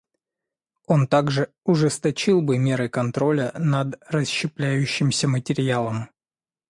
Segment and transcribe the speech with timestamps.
[0.87, 6.09] Он также ужесточил бы меры контроля над расщепляющимся материалом.